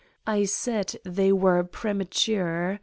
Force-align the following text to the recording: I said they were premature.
I 0.25 0.45
said 0.45 0.95
they 1.05 1.31
were 1.31 1.63
premature. 1.63 2.79